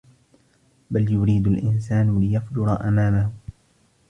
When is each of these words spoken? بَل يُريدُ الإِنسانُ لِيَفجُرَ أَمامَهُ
بَل 0.91 1.11
يُريدُ 1.13 1.47
الإِنسانُ 1.47 2.19
لِيَفجُرَ 2.19 2.87
أَمامَهُ 2.87 3.31